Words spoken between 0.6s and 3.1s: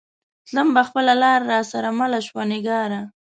به خپله لار را سره مله شوه نگارا